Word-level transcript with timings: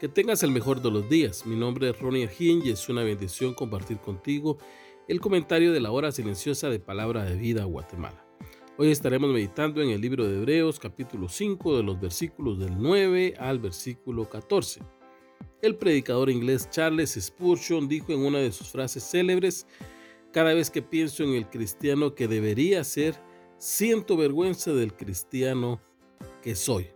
Que 0.00 0.08
tengas 0.08 0.42
el 0.42 0.50
mejor 0.50 0.80
de 0.80 0.90
los 0.90 1.10
días. 1.10 1.44
Mi 1.44 1.54
nombre 1.56 1.90
es 1.90 2.00
Ronnie 2.00 2.24
Argin 2.24 2.62
y 2.64 2.70
es 2.70 2.88
una 2.88 3.02
bendición 3.02 3.52
compartir 3.52 3.98
contigo 3.98 4.56
el 5.08 5.20
comentario 5.20 5.74
de 5.74 5.80
la 5.80 5.90
hora 5.90 6.10
silenciosa 6.10 6.70
de 6.70 6.80
Palabra 6.80 7.22
de 7.24 7.36
Vida 7.36 7.64
Guatemala. 7.64 8.24
Hoy 8.78 8.90
estaremos 8.90 9.30
meditando 9.30 9.82
en 9.82 9.90
el 9.90 10.00
libro 10.00 10.26
de 10.26 10.38
Hebreos 10.38 10.80
capítulo 10.80 11.28
5 11.28 11.76
de 11.76 11.82
los 11.82 12.00
versículos 12.00 12.58
del 12.58 12.80
9 12.80 13.34
al 13.38 13.58
versículo 13.58 14.26
14. 14.26 14.80
El 15.60 15.76
predicador 15.76 16.30
inglés 16.30 16.70
Charles 16.70 17.18
Spurgeon 17.20 17.86
dijo 17.86 18.10
en 18.14 18.20
una 18.20 18.38
de 18.38 18.52
sus 18.52 18.70
frases 18.70 19.04
célebres, 19.04 19.66
cada 20.32 20.54
vez 20.54 20.70
que 20.70 20.80
pienso 20.80 21.24
en 21.24 21.34
el 21.34 21.50
cristiano 21.50 22.14
que 22.14 22.26
debería 22.26 22.84
ser, 22.84 23.16
siento 23.58 24.16
vergüenza 24.16 24.72
del 24.72 24.94
cristiano 24.94 25.78
que 26.40 26.54
soy. 26.54 26.86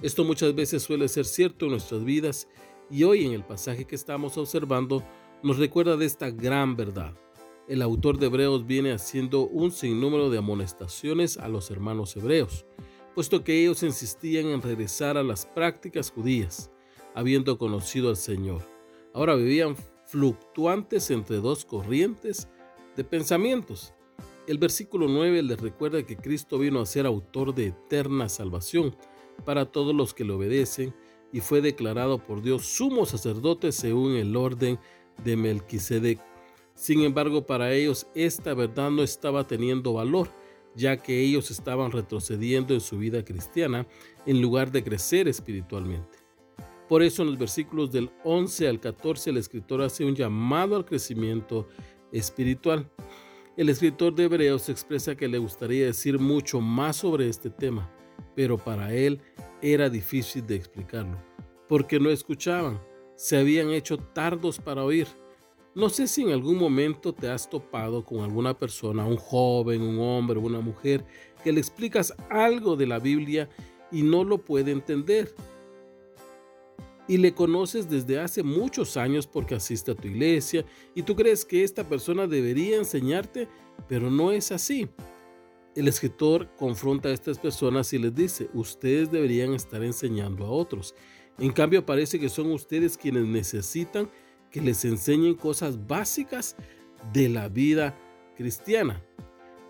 Esto 0.00 0.22
muchas 0.22 0.54
veces 0.54 0.84
suele 0.84 1.08
ser 1.08 1.24
cierto 1.24 1.64
en 1.64 1.72
nuestras 1.72 2.04
vidas 2.04 2.46
y 2.88 3.02
hoy 3.02 3.26
en 3.26 3.32
el 3.32 3.44
pasaje 3.44 3.84
que 3.84 3.96
estamos 3.96 4.38
observando 4.38 5.02
nos 5.42 5.58
recuerda 5.58 5.96
de 5.96 6.06
esta 6.06 6.30
gran 6.30 6.76
verdad. 6.76 7.14
El 7.66 7.82
autor 7.82 8.16
de 8.18 8.26
Hebreos 8.26 8.64
viene 8.64 8.92
haciendo 8.92 9.48
un 9.48 9.72
sinnúmero 9.72 10.30
de 10.30 10.38
amonestaciones 10.38 11.36
a 11.36 11.48
los 11.48 11.72
hermanos 11.72 12.16
hebreos, 12.16 12.64
puesto 13.16 13.42
que 13.42 13.60
ellos 13.60 13.82
insistían 13.82 14.46
en 14.46 14.62
regresar 14.62 15.16
a 15.16 15.24
las 15.24 15.46
prácticas 15.46 16.12
judías, 16.12 16.70
habiendo 17.16 17.58
conocido 17.58 18.08
al 18.08 18.16
Señor. 18.16 18.62
Ahora 19.12 19.34
vivían 19.34 19.74
fluctuantes 20.06 21.10
entre 21.10 21.38
dos 21.38 21.64
corrientes 21.64 22.48
de 22.96 23.02
pensamientos. 23.02 23.94
El 24.46 24.58
versículo 24.58 25.08
9 25.08 25.42
les 25.42 25.60
recuerda 25.60 26.04
que 26.04 26.16
Cristo 26.16 26.58
vino 26.58 26.80
a 26.80 26.86
ser 26.86 27.04
autor 27.04 27.52
de 27.52 27.66
eterna 27.66 28.28
salvación, 28.28 28.96
para 29.44 29.66
todos 29.66 29.94
los 29.94 30.14
que 30.14 30.24
le 30.24 30.32
obedecen 30.32 30.94
y 31.32 31.40
fue 31.40 31.60
declarado 31.60 32.18
por 32.18 32.42
Dios 32.42 32.66
sumo 32.66 33.06
sacerdote 33.06 33.72
según 33.72 34.16
el 34.16 34.34
orden 34.36 34.78
de 35.24 35.36
Melquisedec. 35.36 36.20
Sin 36.74 37.02
embargo, 37.02 37.44
para 37.44 37.72
ellos 37.72 38.06
esta 38.14 38.54
verdad 38.54 38.90
no 38.90 39.02
estaba 39.02 39.46
teniendo 39.46 39.94
valor, 39.94 40.30
ya 40.74 40.96
que 40.96 41.20
ellos 41.20 41.50
estaban 41.50 41.90
retrocediendo 41.90 42.72
en 42.72 42.80
su 42.80 42.98
vida 42.98 43.24
cristiana 43.24 43.86
en 44.26 44.40
lugar 44.40 44.70
de 44.70 44.84
crecer 44.84 45.28
espiritualmente. 45.28 46.18
Por 46.88 47.02
eso 47.02 47.22
en 47.22 47.28
los 47.28 47.38
versículos 47.38 47.92
del 47.92 48.10
11 48.24 48.68
al 48.68 48.80
14 48.80 49.30
el 49.30 49.36
escritor 49.36 49.82
hace 49.82 50.04
un 50.04 50.14
llamado 50.14 50.76
al 50.76 50.86
crecimiento 50.86 51.68
espiritual. 52.12 52.88
El 53.56 53.68
escritor 53.68 54.14
de 54.14 54.24
Hebreos 54.24 54.68
expresa 54.68 55.16
que 55.16 55.28
le 55.28 55.38
gustaría 55.38 55.86
decir 55.86 56.18
mucho 56.18 56.60
más 56.60 56.96
sobre 56.96 57.28
este 57.28 57.50
tema, 57.50 57.92
pero 58.34 58.58
para 58.58 58.94
él 58.94 59.20
era 59.60 59.90
difícil 59.90 60.46
de 60.46 60.56
explicarlo, 60.56 61.18
porque 61.68 61.98
no 61.98 62.10
escuchaban, 62.10 62.80
se 63.16 63.36
habían 63.36 63.70
hecho 63.70 63.98
tardos 63.98 64.58
para 64.58 64.84
oír. 64.84 65.08
No 65.74 65.88
sé 65.88 66.06
si 66.08 66.22
en 66.22 66.30
algún 66.30 66.56
momento 66.56 67.12
te 67.12 67.28
has 67.28 67.48
topado 67.48 68.04
con 68.04 68.20
alguna 68.20 68.58
persona, 68.58 69.04
un 69.04 69.16
joven, 69.16 69.82
un 69.82 69.98
hombre, 70.00 70.38
una 70.38 70.60
mujer, 70.60 71.04
que 71.42 71.52
le 71.52 71.60
explicas 71.60 72.14
algo 72.30 72.76
de 72.76 72.86
la 72.86 72.98
Biblia 72.98 73.48
y 73.92 74.02
no 74.02 74.24
lo 74.24 74.38
puede 74.38 74.72
entender. 74.72 75.32
Y 77.06 77.16
le 77.16 77.32
conoces 77.32 77.88
desde 77.88 78.20
hace 78.20 78.42
muchos 78.42 78.96
años 78.96 79.26
porque 79.26 79.54
asiste 79.54 79.92
a 79.92 79.94
tu 79.94 80.08
iglesia 80.08 80.64
y 80.94 81.02
tú 81.02 81.16
crees 81.16 81.44
que 81.44 81.64
esta 81.64 81.84
persona 81.84 82.26
debería 82.26 82.76
enseñarte, 82.76 83.48
pero 83.88 84.10
no 84.10 84.30
es 84.30 84.52
así. 84.52 84.88
El 85.78 85.86
escritor 85.86 86.48
confronta 86.56 87.08
a 87.08 87.12
estas 87.12 87.38
personas 87.38 87.92
y 87.92 87.98
les 87.98 88.12
dice, 88.12 88.50
ustedes 88.52 89.12
deberían 89.12 89.54
estar 89.54 89.80
enseñando 89.84 90.44
a 90.44 90.50
otros. 90.50 90.92
En 91.38 91.52
cambio 91.52 91.86
parece 91.86 92.18
que 92.18 92.28
son 92.28 92.50
ustedes 92.50 92.98
quienes 92.98 93.24
necesitan 93.28 94.10
que 94.50 94.60
les 94.60 94.84
enseñen 94.84 95.36
cosas 95.36 95.86
básicas 95.86 96.56
de 97.12 97.28
la 97.28 97.48
vida 97.48 97.96
cristiana. 98.36 99.00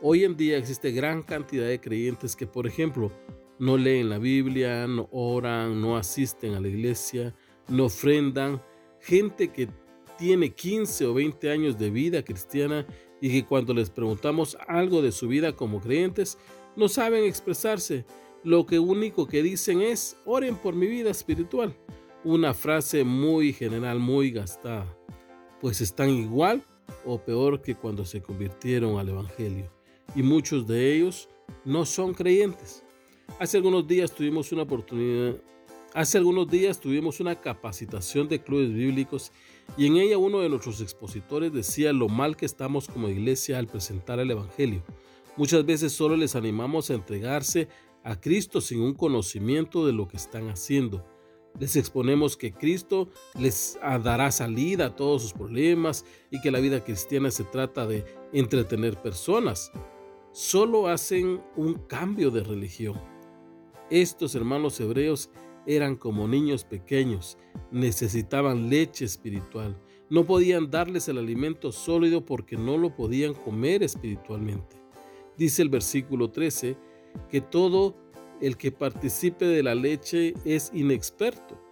Hoy 0.00 0.24
en 0.24 0.34
día 0.34 0.56
existe 0.56 0.92
gran 0.92 1.22
cantidad 1.22 1.66
de 1.66 1.78
creyentes 1.78 2.34
que, 2.34 2.46
por 2.46 2.66
ejemplo, 2.66 3.12
no 3.58 3.76
leen 3.76 4.08
la 4.08 4.16
Biblia, 4.16 4.86
no 4.86 5.10
oran, 5.12 5.78
no 5.78 5.98
asisten 5.98 6.54
a 6.54 6.60
la 6.60 6.68
iglesia, 6.68 7.34
no 7.68 7.84
ofrendan. 7.84 8.62
Gente 8.98 9.48
que 9.48 9.68
tiene 10.16 10.54
15 10.54 11.04
o 11.04 11.12
20 11.12 11.50
años 11.50 11.78
de 11.78 11.90
vida 11.90 12.24
cristiana 12.24 12.86
y 13.20 13.30
que 13.30 13.44
cuando 13.44 13.74
les 13.74 13.90
preguntamos 13.90 14.56
algo 14.66 15.02
de 15.02 15.12
su 15.12 15.28
vida 15.28 15.54
como 15.54 15.80
creyentes, 15.80 16.38
no 16.76 16.88
saben 16.88 17.24
expresarse. 17.24 18.04
Lo 18.44 18.66
que 18.66 18.78
único 18.78 19.26
que 19.26 19.42
dicen 19.42 19.80
es, 19.80 20.16
oren 20.24 20.56
por 20.56 20.74
mi 20.74 20.86
vida 20.86 21.10
espiritual. 21.10 21.76
Una 22.24 22.54
frase 22.54 23.04
muy 23.04 23.52
general, 23.52 23.98
muy 23.98 24.30
gastada. 24.30 24.86
Pues 25.60 25.80
están 25.80 26.10
igual 26.10 26.64
o 27.04 27.18
peor 27.18 27.62
que 27.62 27.74
cuando 27.74 28.04
se 28.04 28.22
convirtieron 28.22 28.98
al 28.98 29.08
Evangelio. 29.08 29.70
Y 30.14 30.22
muchos 30.22 30.66
de 30.66 30.94
ellos 30.94 31.28
no 31.64 31.84
son 31.84 32.14
creyentes. 32.14 32.84
Hace 33.38 33.58
algunos 33.58 33.86
días 33.86 34.12
tuvimos 34.12 34.52
una 34.52 34.62
oportunidad, 34.62 35.36
hace 35.94 36.18
algunos 36.18 36.48
días 36.48 36.80
tuvimos 36.80 37.20
una 37.20 37.40
capacitación 37.40 38.26
de 38.28 38.40
clubes 38.40 38.72
bíblicos 38.72 39.32
y 39.76 39.86
en 39.86 39.96
ella 39.96 40.18
uno 40.18 40.40
de 40.40 40.48
nuestros 40.48 40.80
expositores 40.80 41.52
decía 41.52 41.92
lo 41.92 42.08
mal 42.08 42.36
que 42.36 42.46
estamos 42.46 42.88
como 42.88 43.08
iglesia 43.08 43.58
al 43.58 43.66
presentar 43.66 44.18
el 44.18 44.30
Evangelio. 44.30 44.82
Muchas 45.36 45.64
veces 45.64 45.92
solo 45.92 46.16
les 46.16 46.34
animamos 46.34 46.90
a 46.90 46.94
entregarse 46.94 47.68
a 48.02 48.20
Cristo 48.20 48.60
sin 48.60 48.80
un 48.80 48.94
conocimiento 48.94 49.86
de 49.86 49.92
lo 49.92 50.08
que 50.08 50.16
están 50.16 50.48
haciendo. 50.48 51.04
Les 51.58 51.76
exponemos 51.76 52.36
que 52.36 52.52
Cristo 52.52 53.08
les 53.38 53.78
dará 53.82 54.30
salida 54.30 54.86
a 54.86 54.96
todos 54.96 55.22
sus 55.22 55.32
problemas 55.32 56.04
y 56.30 56.40
que 56.40 56.50
la 56.50 56.60
vida 56.60 56.84
cristiana 56.84 57.30
se 57.30 57.44
trata 57.44 57.86
de 57.86 58.04
entretener 58.32 59.00
personas. 59.00 59.72
Solo 60.32 60.88
hacen 60.88 61.40
un 61.56 61.74
cambio 61.74 62.30
de 62.30 62.44
religión. 62.44 63.00
Estos 63.90 64.34
hermanos 64.34 64.78
hebreos 64.80 65.30
eran 65.68 65.96
como 65.96 66.26
niños 66.26 66.64
pequeños, 66.64 67.36
necesitaban 67.70 68.70
leche 68.70 69.04
espiritual. 69.04 69.78
No 70.08 70.24
podían 70.24 70.70
darles 70.70 71.08
el 71.08 71.18
alimento 71.18 71.70
sólido 71.72 72.24
porque 72.24 72.56
no 72.56 72.78
lo 72.78 72.96
podían 72.96 73.34
comer 73.34 73.82
espiritualmente. 73.82 74.76
Dice 75.36 75.60
el 75.60 75.68
versículo 75.68 76.30
13 76.30 76.76
que 77.28 77.42
todo 77.42 77.94
el 78.40 78.56
que 78.56 78.72
participe 78.72 79.44
de 79.44 79.62
la 79.62 79.74
leche 79.74 80.32
es 80.46 80.70
inexperto. 80.72 81.62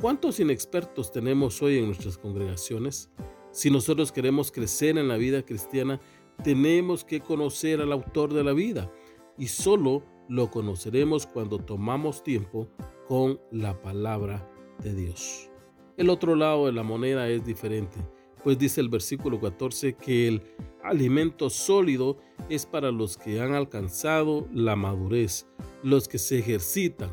¿Cuántos 0.00 0.40
inexpertos 0.40 1.12
tenemos 1.12 1.60
hoy 1.60 1.76
en 1.78 1.86
nuestras 1.86 2.16
congregaciones? 2.16 3.10
Si 3.50 3.70
nosotros 3.70 4.12
queremos 4.12 4.50
crecer 4.50 4.96
en 4.96 5.08
la 5.08 5.18
vida 5.18 5.42
cristiana, 5.42 6.00
tenemos 6.42 7.04
que 7.04 7.20
conocer 7.20 7.82
al 7.82 7.92
autor 7.92 8.32
de 8.32 8.44
la 8.44 8.54
vida 8.54 8.90
y 9.36 9.48
solo 9.48 10.04
lo 10.28 10.50
conoceremos 10.50 11.26
cuando 11.26 11.58
tomamos 11.58 12.22
tiempo 12.22 12.68
con 13.12 13.38
la 13.50 13.78
palabra 13.82 14.50
de 14.82 14.94
Dios. 14.94 15.50
El 15.98 16.08
otro 16.08 16.34
lado 16.34 16.64
de 16.64 16.72
la 16.72 16.82
moneda 16.82 17.28
es 17.28 17.44
diferente, 17.44 17.98
pues 18.42 18.58
dice 18.58 18.80
el 18.80 18.88
versículo 18.88 19.38
14 19.38 19.96
que 19.96 20.28
el 20.28 20.42
alimento 20.82 21.50
sólido 21.50 22.16
es 22.48 22.64
para 22.64 22.90
los 22.90 23.18
que 23.18 23.38
han 23.42 23.52
alcanzado 23.52 24.48
la 24.50 24.76
madurez, 24.76 25.46
los 25.82 26.08
que 26.08 26.16
se 26.16 26.38
ejercitan 26.38 27.10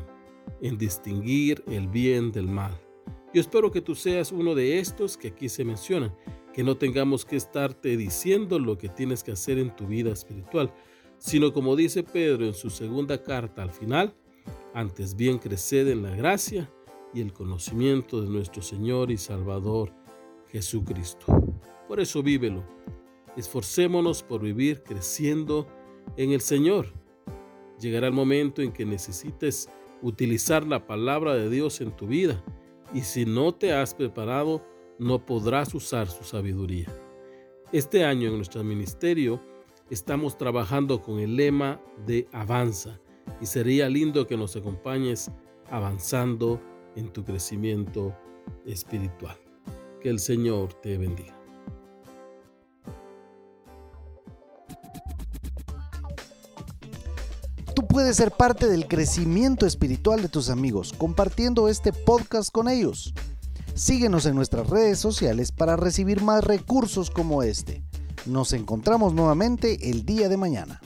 en 0.62 0.78
distinguir 0.78 1.62
el 1.66 1.86
bien 1.86 2.32
del 2.32 2.48
mal. 2.48 2.80
Yo 3.34 3.42
espero 3.42 3.70
que 3.70 3.82
tú 3.82 3.94
seas 3.94 4.32
uno 4.32 4.54
de 4.54 4.78
estos 4.78 5.18
que 5.18 5.28
aquí 5.28 5.50
se 5.50 5.66
mencionan, 5.66 6.16
que 6.54 6.64
no 6.64 6.78
tengamos 6.78 7.26
que 7.26 7.36
estarte 7.36 7.98
diciendo 7.98 8.58
lo 8.58 8.78
que 8.78 8.88
tienes 8.88 9.22
que 9.22 9.32
hacer 9.32 9.58
en 9.58 9.76
tu 9.76 9.86
vida 9.86 10.12
espiritual, 10.12 10.72
sino 11.18 11.52
como 11.52 11.76
dice 11.76 12.02
Pedro 12.02 12.46
en 12.46 12.54
su 12.54 12.70
segunda 12.70 13.22
carta 13.22 13.62
al 13.62 13.70
final, 13.70 14.14
antes 14.74 15.16
bien 15.16 15.38
creced 15.38 15.88
en 15.88 16.02
la 16.02 16.14
gracia 16.14 16.70
y 17.12 17.20
el 17.20 17.32
conocimiento 17.32 18.20
de 18.20 18.28
nuestro 18.28 18.62
Señor 18.62 19.10
y 19.10 19.16
Salvador 19.16 19.92
Jesucristo. 20.48 21.26
Por 21.88 22.00
eso 22.00 22.22
vívelo. 22.22 22.64
Esforcémonos 23.36 24.22
por 24.22 24.42
vivir 24.42 24.82
creciendo 24.82 25.66
en 26.16 26.32
el 26.32 26.40
Señor. 26.40 26.92
Llegará 27.78 28.08
el 28.08 28.12
momento 28.12 28.62
en 28.62 28.72
que 28.72 28.84
necesites 28.84 29.68
utilizar 30.02 30.66
la 30.66 30.86
palabra 30.86 31.34
de 31.34 31.48
Dios 31.48 31.80
en 31.80 31.94
tu 31.96 32.06
vida 32.06 32.42
y 32.92 33.02
si 33.02 33.24
no 33.24 33.54
te 33.54 33.72
has 33.72 33.94
preparado, 33.94 34.64
no 34.98 35.24
podrás 35.24 35.74
usar 35.74 36.08
su 36.08 36.24
sabiduría. 36.24 36.88
Este 37.72 38.04
año 38.04 38.28
en 38.28 38.36
nuestro 38.36 38.64
ministerio 38.64 39.40
estamos 39.88 40.36
trabajando 40.36 41.00
con 41.02 41.20
el 41.20 41.36
lema 41.36 41.80
de 42.06 42.28
avanza 42.32 43.00
y 43.40 43.46
sería 43.46 43.88
lindo 43.88 44.26
que 44.26 44.36
nos 44.36 44.56
acompañes 44.56 45.30
avanzando 45.70 46.60
en 46.96 47.12
tu 47.12 47.24
crecimiento 47.24 48.14
espiritual. 48.66 49.36
Que 50.00 50.10
el 50.10 50.18
Señor 50.18 50.74
te 50.74 50.98
bendiga. 50.98 51.36
Tú 57.74 57.86
puedes 57.86 58.16
ser 58.16 58.30
parte 58.30 58.66
del 58.66 58.86
crecimiento 58.86 59.66
espiritual 59.66 60.22
de 60.22 60.28
tus 60.28 60.50
amigos 60.50 60.92
compartiendo 60.96 61.68
este 61.68 61.92
podcast 61.92 62.50
con 62.50 62.68
ellos. 62.68 63.14
Síguenos 63.74 64.26
en 64.26 64.34
nuestras 64.34 64.68
redes 64.68 64.98
sociales 64.98 65.52
para 65.52 65.76
recibir 65.76 66.22
más 66.22 66.44
recursos 66.44 67.10
como 67.10 67.42
este. 67.42 67.82
Nos 68.26 68.52
encontramos 68.52 69.14
nuevamente 69.14 69.90
el 69.90 70.04
día 70.04 70.28
de 70.28 70.36
mañana. 70.36 70.80